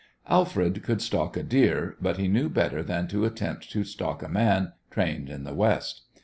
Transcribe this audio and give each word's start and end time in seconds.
Alfred 0.27 0.81
could 0.81 0.99
stalk 0.99 1.37
a 1.37 1.43
deer, 1.43 1.95
but 2.01 2.17
he 2.17 2.27
knew 2.27 2.49
better 2.49 2.81
than 2.81 3.07
to 3.09 3.23
attempt 3.23 3.69
to 3.71 3.83
stalk 3.83 4.23
a 4.23 4.27
man 4.27 4.73
trained 4.89 5.29
in 5.29 5.43
the 5.43 5.53
West. 5.53 6.01